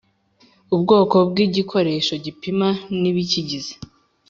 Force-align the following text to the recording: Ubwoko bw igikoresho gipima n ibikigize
Ubwoko 0.75 1.15
bw 1.29 1.37
igikoresho 1.45 2.13
gipima 2.25 2.67
n 2.99 3.01
ibikigize 3.11 3.73